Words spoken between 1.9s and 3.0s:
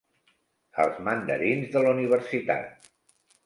universitat.